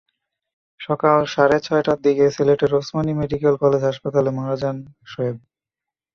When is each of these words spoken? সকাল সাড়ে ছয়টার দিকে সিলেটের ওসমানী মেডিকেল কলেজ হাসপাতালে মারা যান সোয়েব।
সকাল 0.79 1.19
সাড়ে 1.33 1.57
ছয়টার 1.59 1.97
দিকে 2.05 2.25
সিলেটের 2.35 2.71
ওসমানী 2.79 3.11
মেডিকেল 3.21 3.53
কলেজ 3.63 3.81
হাসপাতালে 3.89 4.29
মারা 4.37 4.55
যান 4.61 4.77
সোয়েব। 5.07 5.37